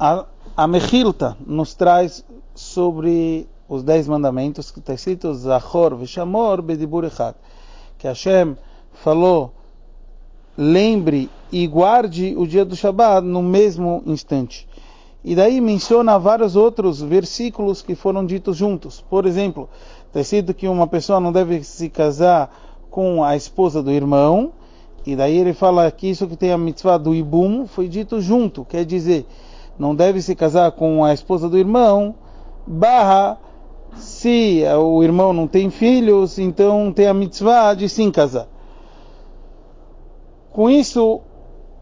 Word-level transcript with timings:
A, 0.00 0.26
a 0.56 0.68
Mechilta 0.68 1.36
nos 1.44 1.74
traz 1.74 2.24
sobre 2.54 3.48
os 3.68 3.82
dez 3.82 4.06
mandamentos 4.06 4.70
que 4.70 4.78
está 4.78 4.94
escrito 4.94 5.34
Zachor 5.34 5.96
Veshamor 5.96 6.62
Bedibur 6.62 7.04
Echad. 7.04 7.34
Que 7.98 8.06
Hashem 8.06 8.56
falou, 8.92 9.52
lembre 10.56 11.28
e 11.50 11.66
guarde 11.66 12.32
o 12.36 12.46
dia 12.46 12.64
do 12.64 12.76
Shabat 12.76 13.26
no 13.26 13.42
mesmo 13.42 14.00
instante. 14.06 14.68
E 15.24 15.34
daí 15.34 15.60
menciona 15.60 16.16
vários 16.16 16.54
outros 16.54 17.02
versículos 17.02 17.82
que 17.82 17.96
foram 17.96 18.24
ditos 18.24 18.56
juntos. 18.56 19.04
Por 19.10 19.26
exemplo, 19.26 19.68
está 20.06 20.20
escrito 20.20 20.54
que 20.54 20.68
uma 20.68 20.86
pessoa 20.86 21.18
não 21.18 21.32
deve 21.32 21.64
se 21.64 21.88
casar 21.88 22.54
com 22.88 23.24
a 23.24 23.34
esposa 23.34 23.82
do 23.82 23.90
irmão. 23.90 24.52
E 25.04 25.16
daí 25.16 25.36
ele 25.36 25.52
fala 25.52 25.90
que 25.90 26.08
isso 26.08 26.28
que 26.28 26.36
tem 26.36 26.52
a 26.52 26.58
mitzvah 26.58 26.98
do 26.98 27.16
Ibum 27.16 27.66
foi 27.66 27.88
dito 27.88 28.20
junto. 28.20 28.64
Quer 28.64 28.84
dizer, 28.84 29.26
não 29.78 29.94
deve 29.94 30.20
se 30.20 30.34
casar 30.34 30.72
com 30.72 31.04
a 31.04 31.14
esposa 31.14 31.48
do 31.48 31.56
irmão, 31.56 32.14
barra, 32.66 33.38
se 33.94 34.62
o 34.78 35.02
irmão 35.02 35.32
não 35.32 35.46
tem 35.46 35.70
filhos, 35.70 36.38
então 36.38 36.92
tem 36.92 37.06
a 37.06 37.14
mitzvah 37.14 37.74
de 37.74 37.88
sim 37.88 38.10
casar. 38.10 38.48
Com 40.50 40.68
isso, 40.68 41.20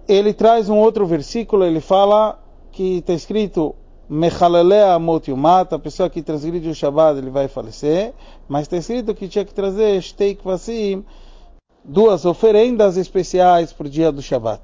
ele 0.06 0.32
traz 0.32 0.68
um 0.68 0.77
outro 0.77 1.06
versículo, 1.06 1.64
ele 1.64 1.80
fala 1.80 2.38
que 2.70 2.98
está 2.98 3.14
escrito 3.14 3.74
Mechalelea 4.09 4.95
amot 4.95 5.32
a 5.70 5.78
pessoa 5.78 6.09
que 6.09 6.23
transgride 6.23 6.68
o 6.68 6.74
Shabbat 6.74 7.18
ele 7.18 7.30
vai 7.30 7.48
falecer, 7.48 8.12
mas 8.46 8.62
está 8.62 8.76
escrito 8.76 9.15
que 9.15 9.26
tinha 9.26 9.45
que 9.45 9.52
trazer 9.52 10.01
Shteik 10.01 10.45
Vasim, 10.45 11.04
duas 11.82 12.24
oferendas 12.24 12.96
especiais 12.96 13.73
para 13.73 13.87
o 13.87 13.90
dia 13.90 14.12
do 14.12 14.23
Shabbat. 14.23 14.60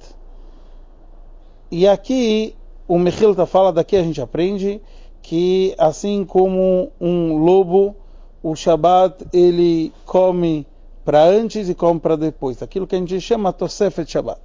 E 1.71 1.89
aqui 1.89 2.55
o 2.93 2.99
Mechilta 2.99 3.47
fala, 3.47 3.73
daqui 3.73 3.97
a 3.97 4.03
gente 4.03 4.21
aprende 4.21 4.79
que 5.23 5.75
assim 5.79 6.27
como 6.27 6.93
um 7.01 7.39
lobo, 7.39 7.97
o 8.43 8.55
Shabat 8.55 9.29
ele 9.33 9.95
come 10.05 10.67
para 11.03 11.25
antes 11.25 11.71
e 11.71 11.75
come 11.75 11.99
para 11.99 12.17
depois. 12.17 12.63
Aquilo 12.63 12.87
que 12.87 12.95
a 12.95 12.99
gente 12.99 13.19
chama 13.19 13.51
Tosefet 13.51 14.11
Shabat. 14.11 14.39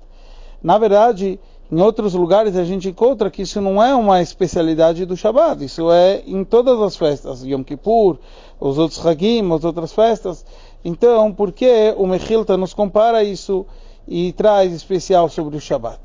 Na 0.63 0.77
verdade, 0.77 1.37
em 1.69 1.81
outros 1.81 2.13
lugares 2.13 2.55
a 2.55 2.63
gente 2.63 2.87
encontra 2.87 3.29
que 3.29 3.41
isso 3.41 3.59
não 3.59 3.83
é 3.83 3.93
uma 3.93 4.21
especialidade 4.21 5.05
do 5.05 5.17
Shabat, 5.17 5.65
isso 5.65 5.91
é 5.91 6.23
em 6.25 6.45
todas 6.45 6.81
as 6.81 6.95
festas, 6.95 7.43
Yom 7.43 7.63
Kippur, 7.63 8.17
os 8.61 8.77
outros 8.77 9.05
Hagim, 9.05 9.53
as 9.53 9.65
outras 9.65 9.91
festas. 9.91 10.45
Então, 10.85 11.33
por 11.33 11.51
que 11.51 11.93
o 11.97 12.07
Mechilta 12.07 12.55
nos 12.55 12.73
compara 12.73 13.25
isso 13.25 13.65
e 14.07 14.31
traz 14.31 14.71
especial 14.71 15.27
sobre 15.27 15.57
o 15.57 15.59
Shabat? 15.59 15.99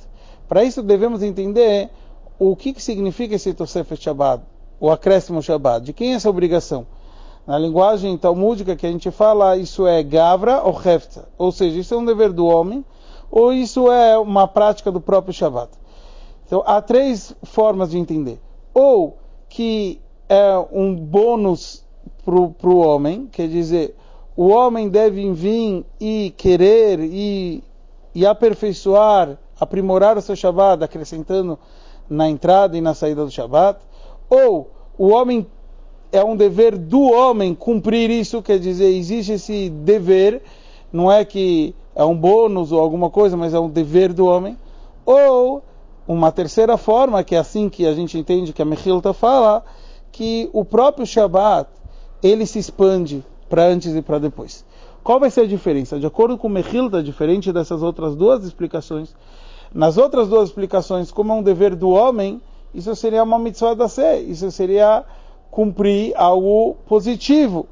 Para 0.48 0.64
isso 0.64 0.82
devemos 0.82 1.22
entender 1.22 1.88
o 2.38 2.56
que, 2.56 2.72
que 2.72 2.82
significa 2.82 3.34
esse 3.34 3.54
Tosefet 3.54 4.02
Shabbat, 4.02 4.42
o 4.80 4.90
acréscimo 4.90 5.42
Shabbat, 5.42 5.84
de 5.84 5.92
quem 5.92 6.12
é 6.12 6.14
essa 6.14 6.30
obrigação? 6.30 6.86
Na 7.46 7.58
linguagem 7.58 8.16
talmúdica 8.16 8.76
que 8.76 8.86
a 8.86 8.90
gente 8.90 9.10
fala, 9.10 9.56
isso 9.56 9.86
é 9.86 10.02
Gavra 10.02 10.62
ou 10.62 10.80
Hefta, 10.80 11.28
ou 11.36 11.50
seja, 11.50 11.78
isso 11.78 11.94
é 11.94 11.96
um 11.96 12.04
dever 12.04 12.32
do 12.32 12.46
homem, 12.46 12.84
ou 13.30 13.52
isso 13.52 13.90
é 13.90 14.16
uma 14.18 14.46
prática 14.46 14.92
do 14.92 15.00
próprio 15.00 15.32
Shabbat. 15.32 15.70
Então, 16.46 16.62
há 16.66 16.80
três 16.82 17.34
formas 17.42 17.90
de 17.90 17.98
entender. 17.98 18.38
Ou 18.74 19.16
que 19.48 20.00
é 20.28 20.56
um 20.70 20.94
bônus 20.94 21.84
para 22.24 22.34
o 22.68 22.78
homem, 22.78 23.28
quer 23.32 23.48
dizer, 23.48 23.96
o 24.36 24.48
homem 24.48 24.88
deve 24.88 25.30
vir 25.32 25.84
e 26.00 26.32
querer 26.36 27.00
e, 27.00 27.62
e 28.14 28.24
aperfeiçoar, 28.24 29.38
aprimorar 29.58 30.16
o 30.16 30.22
seu 30.22 30.36
Shabbat, 30.36 30.84
acrescentando 30.84 31.58
na 32.08 32.28
entrada 32.28 32.76
e 32.76 32.80
na 32.80 32.94
saída 32.94 33.24
do 33.24 33.30
Shabat, 33.30 33.80
ou 34.28 34.70
o 34.98 35.08
homem 35.08 35.46
é 36.12 36.22
um 36.22 36.36
dever 36.36 36.76
do 36.76 37.02
homem 37.02 37.54
cumprir 37.54 38.10
isso, 38.10 38.42
quer 38.42 38.58
dizer, 38.58 38.86
existe 38.86 39.32
esse 39.32 39.70
dever, 39.70 40.42
não 40.92 41.10
é 41.10 41.24
que 41.24 41.74
é 41.94 42.04
um 42.04 42.16
bônus 42.16 42.70
ou 42.70 42.80
alguma 42.80 43.08
coisa, 43.08 43.36
mas 43.36 43.54
é 43.54 43.58
um 43.58 43.68
dever 43.68 44.12
do 44.12 44.26
homem, 44.26 44.56
ou 45.06 45.62
uma 46.06 46.30
terceira 46.30 46.76
forma, 46.76 47.24
que 47.24 47.34
é 47.34 47.38
assim 47.38 47.68
que 47.68 47.86
a 47.86 47.94
gente 47.94 48.18
entende 48.18 48.52
que 48.52 48.60
a 48.60 48.64
Mechilta 48.64 49.12
fala, 49.12 49.64
que 50.10 50.50
o 50.52 50.64
próprio 50.64 51.06
Shabat, 51.06 51.70
ele 52.22 52.44
se 52.44 52.58
expande 52.58 53.24
para 53.48 53.64
antes 53.64 53.94
e 53.94 54.02
para 54.02 54.18
depois. 54.18 54.64
Qual 55.02 55.18
vai 55.18 55.30
ser 55.30 55.42
a 55.42 55.46
diferença? 55.46 55.98
De 55.98 56.06
acordo 56.06 56.36
com 56.38 56.48
Mechilta, 56.48 57.02
diferente 57.02 57.52
dessas 57.52 57.82
outras 57.82 58.14
duas 58.14 58.44
explicações, 58.44 59.14
nas 59.74 59.96
outras 59.96 60.28
duas 60.28 60.48
explicações, 60.48 61.10
como 61.10 61.32
é 61.32 61.36
um 61.36 61.42
dever 61.42 61.74
do 61.74 61.90
homem, 61.90 62.40
isso 62.74 62.94
seria 62.94 63.22
uma 63.22 63.38
mitzvah 63.38 63.74
da 63.74 63.88
sé, 63.88 64.20
isso 64.20 64.50
seria 64.50 65.04
cumprir 65.50 66.14
algo 66.16 66.76
positivo. 66.86 67.66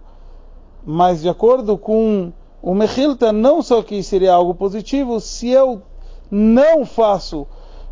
Mas 0.85 1.23
de 1.23 1.29
acordo 1.29 1.77
com 1.77 2.33
o 2.63 2.75
Mechilta, 2.75 3.33
não 3.33 3.63
só 3.63 3.83
que 3.83 4.03
seria 4.03 4.33
algo 4.33 4.55
positivo, 4.55 5.21
se 5.21 5.51
eu 5.51 5.83
não 6.31 6.87
faço 6.87 7.47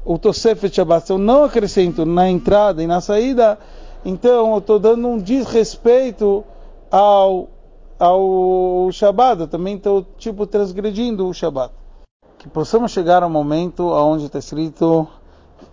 o 0.04 0.18
Tosefet 0.18 0.74
Shabbat, 0.74 1.06
se 1.06 1.12
eu 1.12 1.18
não 1.18 1.44
acrescento 1.44 2.06
na 2.06 2.30
entrada 2.30 2.82
e 2.82 2.86
na 2.86 3.00
saída, 3.00 3.58
então 4.04 4.52
eu 4.52 4.58
estou 4.58 4.78
dando 4.78 5.06
um 5.06 5.18
desrespeito 5.18 6.44
ao, 6.90 7.48
ao 7.98 8.90
Shabbat, 8.90 9.42
eu 9.42 9.48
também 9.48 9.76
estou 9.76 10.06
tipo 10.16 10.46
transgredindo 10.46 11.26
o 11.26 11.34
Shabbat 11.34 11.72
que 12.38 12.48
possamos 12.48 12.92
chegar 12.92 13.22
ao 13.22 13.30
momento 13.30 13.88
onde 13.88 14.26
está 14.26 14.38
escrito 14.38 15.08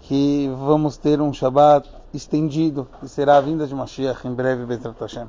que 0.01 0.51
vamos 0.57 0.97
ter 0.97 1.21
um 1.21 1.31
Shabat 1.31 1.87
estendido, 2.13 2.87
que 2.99 3.07
será 3.07 3.37
a 3.37 3.41
vinda 3.41 3.67
de 3.67 3.75
Mashiach 3.75 4.27
em 4.27 4.33
breve, 4.33 4.65
Bezrat 4.65 4.99
Hashem. 4.99 5.27